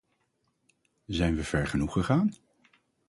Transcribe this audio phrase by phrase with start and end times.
[1.05, 2.33] Zijn we ver genoeg gegaan?